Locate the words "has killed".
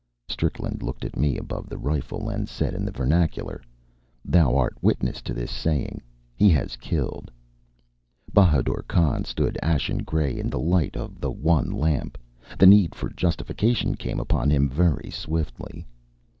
6.49-7.29